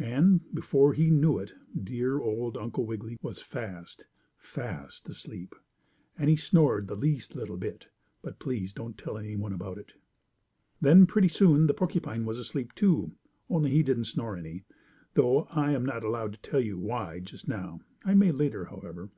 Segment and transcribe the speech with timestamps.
[0.00, 1.52] And, before he knew it,
[1.84, 4.04] dear old Uncle Wiggily was fast,
[4.36, 5.54] fast asleep,
[6.18, 7.86] and he snored the least little bit,
[8.20, 9.92] but please don't tell any one about it.
[10.80, 13.12] Then pretty soon the porcupine was asleep too,
[13.48, 14.64] only he didn't snore any,
[15.14, 17.78] though I'm not allowed to tell you why just now.
[18.04, 19.10] I may later, however.